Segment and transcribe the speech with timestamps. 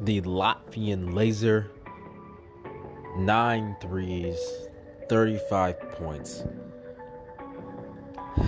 [0.00, 1.70] the Latvian laser,
[3.16, 4.38] nine threes,
[5.08, 6.44] 35 points.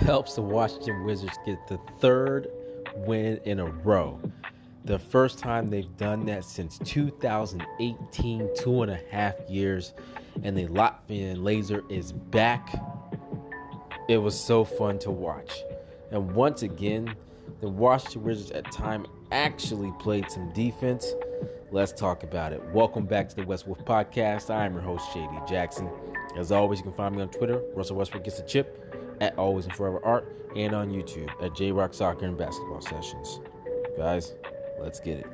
[0.01, 2.47] Helps the Washington Wizards get the third
[2.95, 4.19] win in a row.
[4.85, 9.93] The first time they've done that since 2018, two and a half years,
[10.43, 12.73] and the Latvian laser is back.
[14.09, 15.63] It was so fun to watch.
[16.11, 17.15] And once again,
[17.61, 21.13] the Washington Wizards at time actually played some defense.
[21.73, 22.61] Let's talk about it.
[22.71, 24.53] Welcome back to the West Wolf Podcast.
[24.53, 25.89] I am your host, JD Jackson.
[26.37, 29.65] As always, you can find me on Twitter, Russell Westbrook Gets a Chip, at Always
[29.65, 33.39] and Forever Art, and on YouTube at J Rock Soccer and Basketball Sessions.
[33.97, 34.35] Guys,
[34.79, 35.27] let's get it.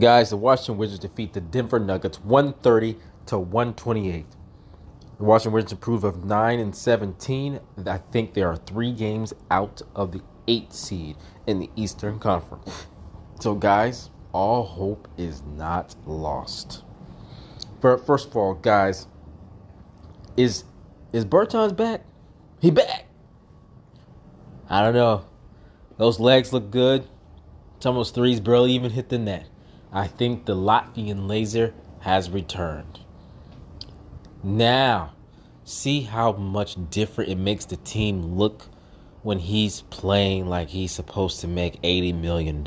[0.00, 4.26] Guys, the Washington Wizards defeat the Denver Nuggets 130 to 128.
[5.22, 7.60] The Washington Wizards improve of 9 and 17.
[7.86, 12.88] I think they are three games out of the eight seed in the Eastern Conference.
[13.38, 16.82] So, guys, all hope is not lost.
[17.80, 19.06] First of all, guys,
[20.36, 20.64] is
[21.12, 22.04] is Bertans back?
[22.60, 23.04] He back.
[24.68, 25.24] I don't know.
[25.98, 27.06] Those legs look good.
[27.78, 29.48] Some of those threes barely even hit the net.
[29.92, 32.98] I think the Latvian laser has returned.
[34.42, 35.12] Now,
[35.64, 38.66] see how much different it makes the team look
[39.22, 42.64] when he's playing like he's supposed to make $80 million.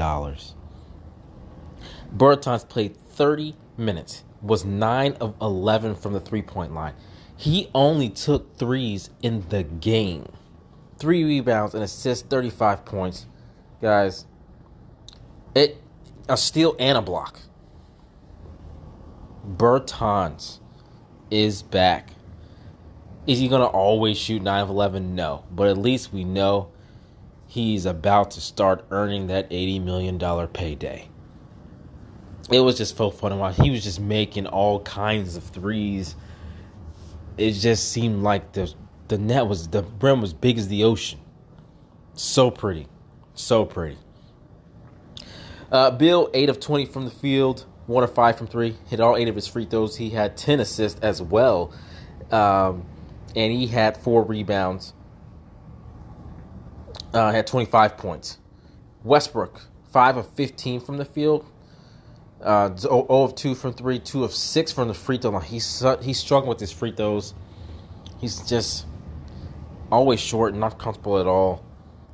[2.15, 6.93] Bertans played 30 minutes, was 9 of 11 from the three point line.
[7.35, 10.27] He only took threes in the game.
[10.97, 13.25] Three rebounds and assists, 35 points.
[13.81, 14.25] Guys,
[15.53, 15.81] it
[16.29, 17.41] a steal and a block.
[19.45, 20.59] Bertans
[21.31, 22.09] is back.
[23.27, 25.15] Is he going to always shoot 9 of 11?
[25.15, 25.43] No.
[25.51, 26.69] But at least we know
[27.47, 31.09] he's about to start earning that $80 million payday.
[32.51, 33.55] It was just so fun to watch.
[33.57, 36.15] He was just making all kinds of threes.
[37.37, 38.73] It just seemed like the
[39.07, 41.19] the net was the brim was big as the ocean.
[42.13, 42.87] So pretty.
[43.33, 43.97] So pretty.
[45.71, 48.75] Uh, Beal, 8 of 20 from the field, 1 of 5 from 3.
[48.87, 49.97] Hit all 8 of his free throws.
[49.97, 51.73] He had 10 assists as well.
[52.31, 52.85] Um,
[53.35, 54.93] and he had 4 rebounds.
[57.13, 58.39] Uh, had 25 points.
[59.03, 61.45] Westbrook, 5 of 15 from the field.
[62.41, 65.43] Uh, 0 of 2 from 3, 2 of 6 from the free throw line.
[65.43, 67.33] He's, he's struggling with his free throws.
[68.19, 68.85] He's just
[69.91, 71.63] always short and not comfortable at all.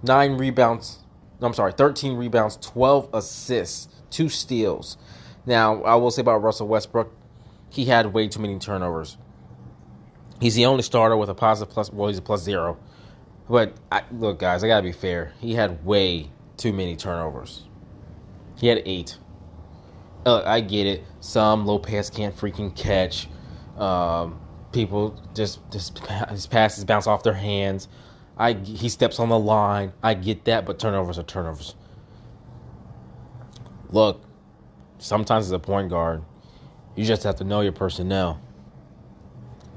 [0.03, 0.99] 9 rebounds,
[1.39, 4.97] no, I'm sorry, 13 rebounds, 12 assists, two steals.
[5.45, 7.11] Now, I will say about Russell Westbrook,
[7.69, 9.17] he had way too many turnovers.
[10.39, 12.77] He's the only starter with a positive plus, well, he's a plus zero.
[13.49, 15.33] But I, look, guys, I gotta be fair.
[15.39, 17.63] He had way too many turnovers.
[18.57, 19.17] He had eight.
[20.25, 21.03] Uh, I get it.
[21.19, 23.27] Some low Lopez can't freaking catch.
[23.77, 24.39] Um,
[24.71, 27.87] people just just his passes bounce off their hands.
[28.37, 29.93] I he steps on the line.
[30.03, 31.75] I get that, but turnovers are turnovers.
[33.89, 34.23] Look,
[35.01, 36.23] sometimes as a point guard,
[36.95, 38.41] you just have to know your personnel.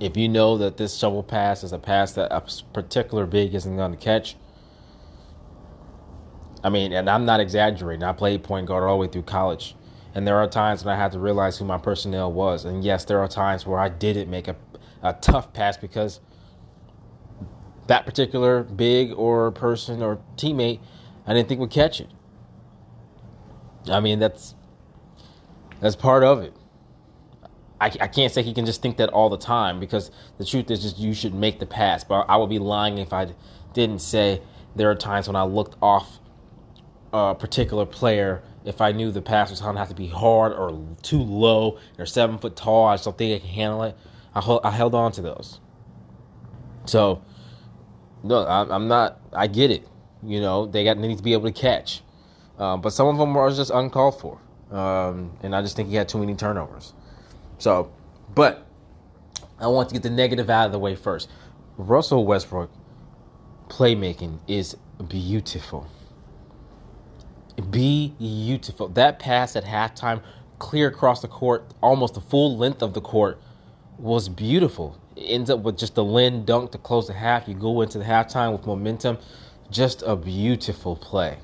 [0.00, 2.42] If you know that this shovel pass is a pass that a
[2.72, 4.36] particular big isn't going to catch,
[6.62, 8.02] I mean, and I'm not exaggerating.
[8.02, 9.76] I played point guard all the way through college.
[10.14, 12.64] And there are times when I had to realize who my personnel was.
[12.64, 14.56] And yes, there are times where I didn't make a,
[15.02, 16.20] a tough pass because–
[17.86, 20.80] that particular big or person or teammate,
[21.26, 22.08] I didn't think would catch it.
[23.88, 24.54] I mean, that's
[25.84, 26.54] that's part of it.
[27.80, 30.70] I, I can't say he can just think that all the time because the truth
[30.70, 32.04] is just you should make the pass.
[32.04, 33.34] But I would be lying if I
[33.72, 34.40] didn't say
[34.74, 36.18] there are times when I looked off
[37.12, 40.52] a particular player if I knew the pass was going to have to be hard
[40.52, 42.86] or too low or seven foot tall.
[42.86, 43.96] I just don't think I can handle it.
[44.34, 45.60] I, I held on to those.
[46.86, 47.22] So
[48.22, 49.20] no, I'm not.
[49.34, 49.86] I get it.
[50.22, 52.00] You know, they got they need to be able to catch,
[52.58, 54.40] um, but some of them are just uncalled for,
[54.74, 56.92] um, and I just think he had too many turnovers.
[57.58, 57.92] So,
[58.34, 58.66] but
[59.58, 61.30] I want to get the negative out of the way first.
[61.76, 62.70] Russell Westbrook
[63.68, 64.76] playmaking is
[65.08, 65.86] beautiful.
[67.70, 68.88] Beautiful.
[68.88, 70.22] That pass at halftime,
[70.58, 73.40] clear across the court, almost the full length of the court,
[73.98, 77.48] was beautiful ends up with just a Len dunk to close the half.
[77.48, 79.18] You go into the halftime with momentum.
[79.70, 81.38] Just a beautiful play.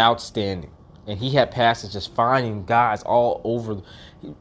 [0.00, 0.70] Outstanding.
[1.08, 3.80] And he had passes just finding guys all over.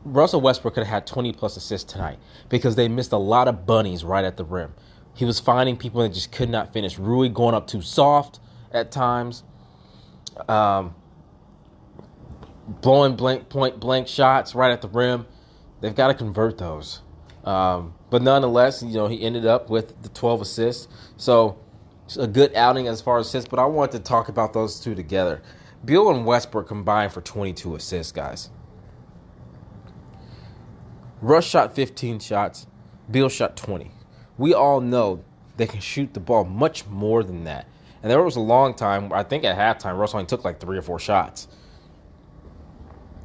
[0.04, 2.20] Russell Westbrook could have had 20 plus assists tonight
[2.50, 4.74] because they missed a lot of bunnies right at the rim.
[5.14, 7.00] He was finding people that just could not finish.
[7.00, 8.40] Rui going up too soft
[8.72, 9.44] at times.
[10.50, 10.94] Um,
[12.68, 15.26] blowing blank point blank shots right at the rim.
[15.82, 17.02] They've got to convert those.
[17.44, 20.88] Um, but nonetheless, you know, he ended up with the 12 assists.
[21.16, 21.60] So
[22.20, 23.50] a good outing as far as assists.
[23.50, 25.42] But I wanted to talk about those two together.
[25.86, 28.50] Beal and Westbrook combined for 22 assists, guys.
[31.22, 32.68] Russ shot 15 shots.
[33.10, 33.92] Beal shot 20.
[34.38, 35.24] We all know
[35.56, 37.68] they can shoot the ball much more than that.
[38.04, 40.78] And there was a long time, I think at halftime, Russ only took like three
[40.78, 41.48] or four shots.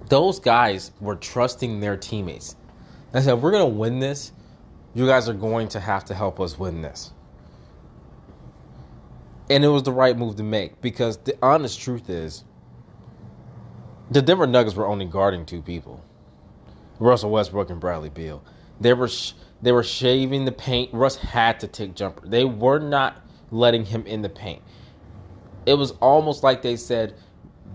[0.08, 2.56] Those guys were trusting their teammates.
[3.12, 4.32] I said, if we're going to win this,
[4.94, 7.12] you guys are going to have to help us win this.
[9.50, 12.44] And it was the right move to make because the honest truth is
[14.10, 16.02] the Denver Nuggets were only guarding two people
[16.98, 18.42] Russell Westbrook and Bradley Beal.
[18.80, 20.90] They were, sh- they were shaving the paint.
[20.92, 22.26] Russ had to take jumper.
[22.26, 23.16] They were not
[23.50, 24.62] letting him in the paint.
[25.66, 27.14] It was almost like they said,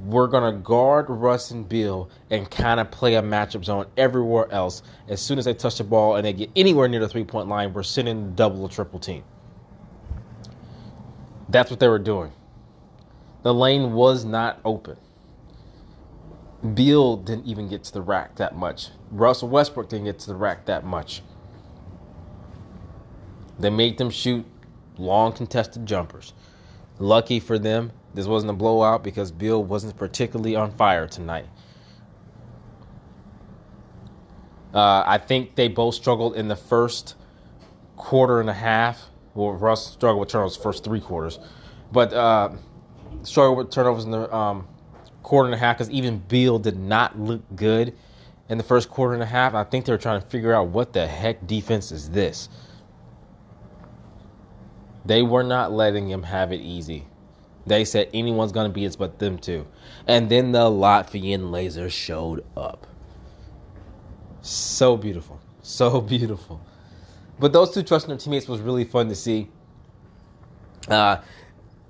[0.05, 4.51] we're going to guard Russ and Beal and kind of play a matchup zone everywhere
[4.51, 4.83] else.
[5.07, 7.47] As soon as they touch the ball and they get anywhere near the three point
[7.47, 9.23] line, we're sending double or triple team.
[11.49, 12.31] That's what they were doing.
[13.43, 14.97] The lane was not open.
[16.73, 18.89] Beal didn't even get to the rack that much.
[19.11, 21.21] Russell Westbrook didn't get to the rack that much.
[23.59, 24.45] They made them shoot
[24.97, 26.33] long contested jumpers.
[26.99, 31.45] Lucky for them, this wasn't a blowout because Beal wasn't particularly on fire tonight.
[34.73, 37.15] Uh, I think they both struggled in the first
[37.95, 39.09] quarter and a half.
[39.37, 41.37] Well, Russ struggled with turnovers first three quarters,
[41.91, 42.49] but uh,
[43.21, 44.67] struggled with turnovers in the um,
[45.21, 47.93] quarter and a half because even Beal did not look good
[48.49, 49.53] in the first quarter and a half.
[49.53, 52.49] I think they were trying to figure out what the heck defense is this.
[55.05, 57.05] They were not letting him have it easy.
[57.67, 59.67] They said anyone's going to beat us but them two.
[60.07, 62.87] And then the Latvian laser showed up.
[64.41, 65.39] So beautiful.
[65.61, 66.59] So beautiful.
[67.39, 69.49] But those two trusting their teammates was really fun to see.
[70.87, 71.17] Uh,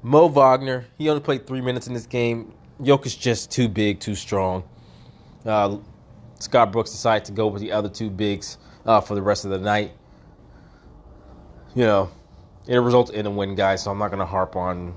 [0.02, 2.54] Mo Wagner, he only played three minutes in this game.
[2.82, 4.64] Jokic just too big, too strong.
[5.46, 5.78] Uh,
[6.40, 9.52] Scott Brooks decided to go with the other two bigs uh, for the rest of
[9.52, 9.92] the night.
[11.76, 12.12] You know,
[12.68, 13.84] it resulted in a win, guys.
[13.84, 14.94] So I'm not going to harp on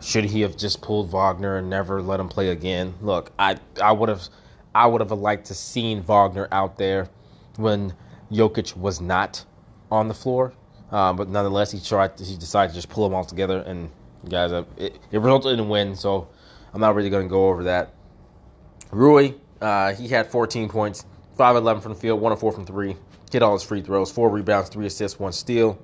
[0.00, 2.94] should he have just pulled Wagner and never let him play again.
[3.00, 4.22] Look, I I would have
[4.74, 7.08] I would have liked to seen Wagner out there
[7.56, 7.94] when
[8.32, 9.44] Jokic was not
[9.90, 10.52] on the floor.
[10.90, 12.18] Uh, but nonetheless, he tried.
[12.20, 13.90] He decided to just pull them all together, and
[14.28, 15.96] guys, uh, it, it resulted in a win.
[15.96, 16.28] So
[16.74, 17.94] I'm not really going to go over that.
[18.90, 19.32] Rui,
[19.62, 21.06] uh, he had 14 points,
[21.38, 22.94] 5 11 from the field, 1 4 from 3.
[23.30, 25.78] Hit all his free throws, 4 rebounds, 3 assists, 1 steal.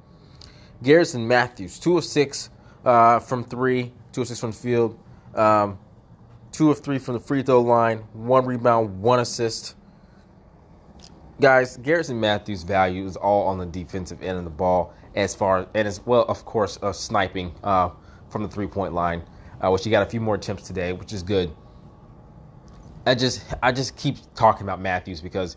[0.83, 2.51] Garrison Matthews, 2 of 6
[2.85, 4.99] uh, from 3, 2 of 6 from the field,
[5.35, 5.79] um,
[6.53, 9.75] 2 of 3 from the free throw line, 1 rebound, 1 assist.
[11.41, 15.69] Guys, Garrison Matthews' value is all on the defensive end of the ball, as far
[15.75, 17.91] and as well, of course, uh, sniping uh,
[18.29, 19.23] from the three point line
[19.61, 21.51] uh, which he got a few more attempts today, which is good.
[23.07, 25.57] I just I just keep talking about Matthews because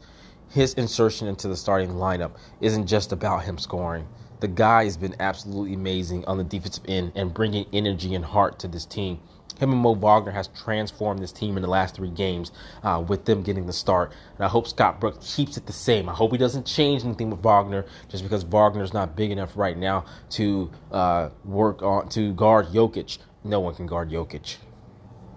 [0.50, 4.08] his insertion into the starting lineup isn't just about him scoring.
[4.40, 8.60] The guy has been absolutely amazing on the defensive end and bringing energy and heart
[8.60, 9.20] to this team.
[9.62, 12.52] Him and Mo Wagner has transformed this team in the last three games
[12.84, 14.12] uh, with them getting the start.
[14.36, 16.10] And I hope Scott Brooks keeps it the same.
[16.10, 19.78] I hope he doesn't change anything with Wagner just because Wagner's not big enough right
[19.78, 24.58] now to uh, work on to guard Jokic no one can guard Jokic.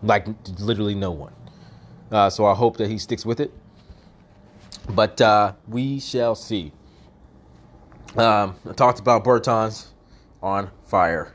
[0.03, 0.27] Like
[0.59, 1.33] literally no one.
[2.11, 3.53] Uh, so I hope that he sticks with it.
[4.89, 6.73] But uh, we shall see.
[8.17, 9.87] Um, I talked about Bertans
[10.43, 11.35] on fire.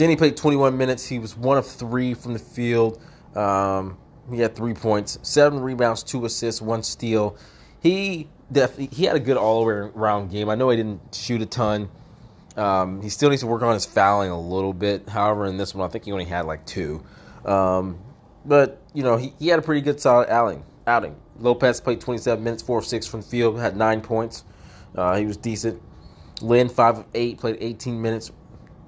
[0.00, 1.06] Deni played 21 minutes.
[1.06, 3.02] He was one of three from the field.
[3.36, 3.98] Um,
[4.32, 7.36] he had three points, seven rebounds, two assists, one steal.
[7.80, 10.48] He definitely he had a good all around game.
[10.48, 11.90] I know he didn't shoot a ton.
[12.56, 15.06] Um, he still needs to work on his fouling a little bit.
[15.06, 17.04] However, in this one, I think he only had like two.
[17.44, 17.98] Um,
[18.46, 20.64] but, you know, he, he had a pretty good solid outing.
[20.86, 21.14] outing.
[21.38, 24.44] Lopez played 27 minutes, 4 of 6 from the field, had 9 points.
[24.94, 25.80] Uh, he was decent.
[26.40, 28.32] Len, 5 of 8, played 18 minutes.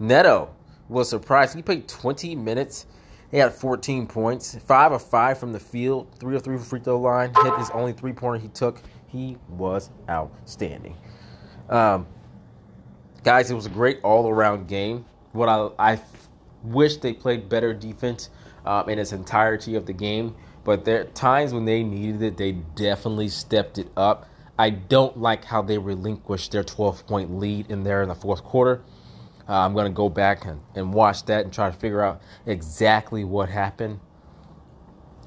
[0.01, 0.51] Neto
[0.89, 1.55] was surprised.
[1.55, 2.87] He played 20 minutes.
[3.31, 6.81] He had 14 points, 5 of 5 from the field, 3 of 3 from free
[6.81, 7.33] throw line.
[7.43, 8.83] Hit his only three pointer he took.
[9.07, 10.97] He was outstanding.
[11.71, 12.07] Um,
[13.23, 15.07] guys, it was a great all around game.
[15.33, 16.01] What I, I
[16.63, 18.29] wish they played better defense
[18.67, 20.35] um, in its entirety of the game,
[20.65, 24.29] but there are times when they needed it, they definitely stepped it up.
[24.59, 28.45] I don't like how they relinquished their 12 point lead in there in the fourth
[28.45, 28.83] quarter.
[29.53, 32.23] Uh, I'm going to go back and, and watch that and try to figure out
[32.47, 34.01] exactly what happened.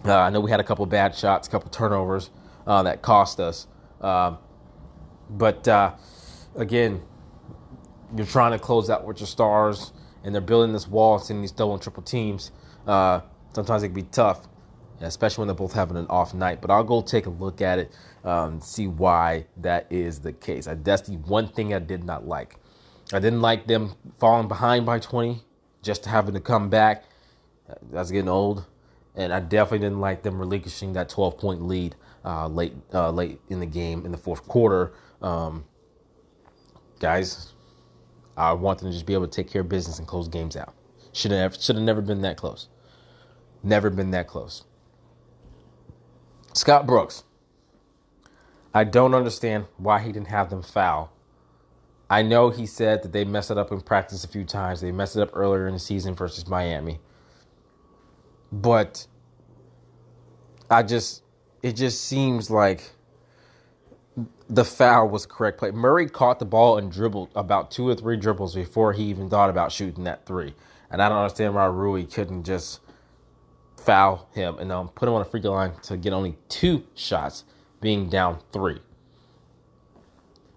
[0.04, 2.32] Uh, I know we had a couple bad shots, a couple turnovers
[2.66, 3.68] uh, that cost us.
[4.02, 4.40] Um,
[5.30, 5.94] but uh,
[6.56, 7.04] again,
[8.18, 11.44] you're trying to close out with your stars, and they're building this wall, and sending
[11.44, 12.52] these double and triple teams.
[12.88, 13.22] Uh,
[13.54, 14.48] sometimes it can be tough,
[15.02, 16.62] especially when they're both having an off night.
[16.62, 20.68] But I'll go take a look at it, um, see why that is the case.
[20.84, 22.58] That's the one thing I did not like.
[23.14, 25.42] I didn't like them falling behind by 20,
[25.84, 27.06] just having to come back.
[27.92, 28.66] That's getting old,
[29.16, 33.40] and I definitely didn't like them relinquishing that 12 point lead uh, late uh, late
[33.50, 34.94] in the game in the fourth quarter.
[35.22, 35.66] Um,
[37.00, 37.54] guys,
[38.38, 40.56] I want them to just be able to take care of business and close games
[40.56, 40.74] out.
[41.14, 42.68] Should have should have never been that close.
[43.64, 44.64] Never been that close.
[46.54, 47.24] Scott Brooks.
[48.74, 51.12] I don't understand why he didn't have them foul.
[52.10, 54.82] I know he said that they messed it up in practice a few times.
[54.82, 57.00] They messed it up earlier in the season versus Miami.
[58.52, 59.08] But
[60.70, 61.24] I just
[61.64, 62.92] it just seems like
[64.48, 65.72] the foul was correct play.
[65.72, 69.50] Murray caught the ball and dribbled about two or three dribbles before he even thought
[69.50, 70.54] about shooting that three.
[70.92, 72.82] And I don't understand why Rui couldn't just
[73.78, 76.84] foul him and um, put him on a free throw line to get only two
[76.94, 77.44] shots,
[77.82, 78.80] being down three.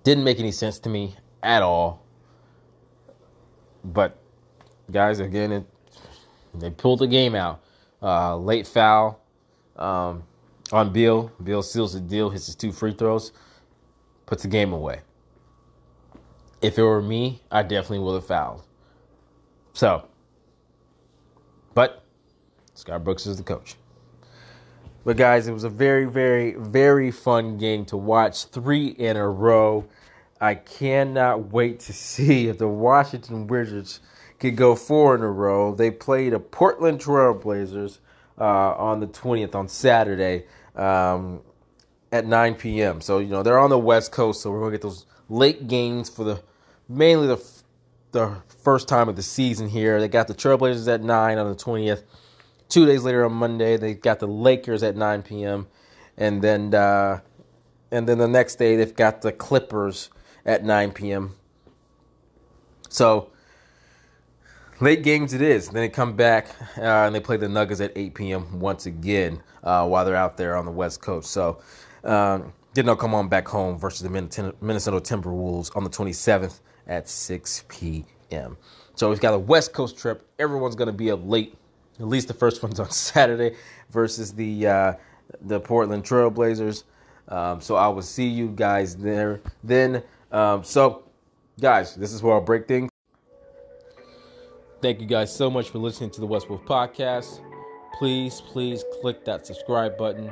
[0.05, 2.03] Didn't make any sense to me at all.
[3.85, 4.19] But
[4.91, 5.65] guys, again, it,
[6.55, 7.63] they pulled the game out.
[8.03, 9.21] Uh, late foul
[9.77, 10.23] um,
[10.73, 11.33] on Beal.
[11.43, 13.33] Beal seals the deal, hits his two free throws
[14.29, 15.01] puts the game away.
[16.61, 18.63] If it were me, I definitely would have fouled.
[19.73, 20.07] So,
[21.73, 22.05] but
[22.75, 23.77] Scott Brooks is the coach.
[25.05, 28.45] But guys, it was a very, very, very fun game to watch.
[28.47, 29.87] Three in a row.
[30.41, 34.01] I cannot wait to see if the Washington Wizards
[34.39, 35.75] could go four in a row.
[35.75, 37.99] They played a Portland Trailblazers
[38.39, 40.45] uh, on the 20th on Saturday.
[40.77, 41.41] Um,
[42.13, 43.01] at 9 p.m.
[43.01, 46.09] So you know they're on the West Coast, so we're gonna get those late games
[46.09, 46.43] for the
[46.89, 47.45] mainly the
[48.13, 50.01] the first time of the season here.
[50.01, 52.05] They got the Trailblazers at nine on the 20th.
[52.69, 55.67] Two days later on Monday, they got the Lakers at 9 p.m.
[56.17, 57.21] and then uh,
[57.91, 60.11] and then the next day they've got the Clippers
[60.49, 61.35] at 9 p.m.
[62.89, 63.31] So
[64.81, 65.69] late games it is.
[65.69, 68.59] Then they come back uh, and they play the Nuggets at 8 p.m.
[68.59, 71.31] once again uh, while they're out there on the West Coast.
[71.31, 71.61] So
[72.03, 77.09] um, did not come on back home versus the Minnesota Timberwolves on the 27th at
[77.09, 78.57] 6 p.m.
[78.95, 80.27] So we've got a West Coast trip.
[80.39, 81.57] Everyone's going to be up late.
[82.01, 83.55] At least the first one's on Saturday
[83.91, 84.93] versus the uh,
[85.43, 86.85] the Portland Trailblazers.
[87.29, 90.03] Um, so I will see you guys there then.
[90.31, 91.05] Um, so,
[91.61, 92.91] guys, this is where I'll break things.
[94.81, 97.41] Thank you guys so much for listening to the West Wolf podcast.
[97.99, 100.31] Please, please click that subscribe button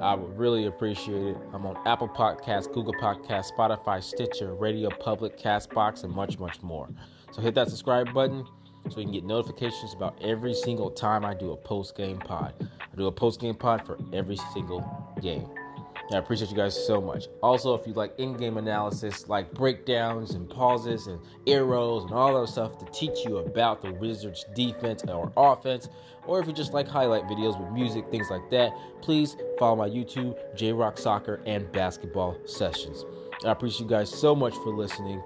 [0.00, 1.36] I would really appreciate it.
[1.52, 6.88] I'm on Apple Podcasts, Google Podcasts, Spotify, Stitcher, Radio Public, Castbox, and much, much more.
[7.32, 8.46] So hit that subscribe button
[8.90, 12.54] so you can get notifications about every single time I do a post game pod.
[12.60, 15.48] I do a post game pod for every single game.
[16.10, 17.28] I appreciate you guys so much.
[17.42, 22.46] Also, if you like in-game analysis, like breakdowns and pauses and arrows and all that
[22.46, 25.90] stuff to teach you about the Wizards' defense or offense,
[26.26, 28.72] or if you just like highlight videos with music, things like that,
[29.02, 33.04] please follow my YouTube, J Rock Soccer and Basketball Sessions.
[33.44, 35.22] I appreciate you guys so much for listening.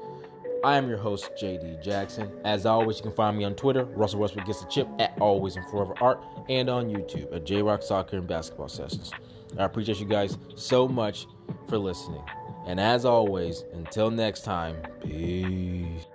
[0.65, 2.31] I am your host, JD Jackson.
[2.45, 5.57] As always, you can find me on Twitter, Russell Westbrook Gets a Chip at Always
[5.57, 9.13] and Forever Art, and on YouTube at J Rock Soccer and Basketball Sessions.
[9.59, 11.27] I appreciate you guys so much
[11.69, 12.23] for listening.
[12.67, 16.07] And as always, until next time, peace.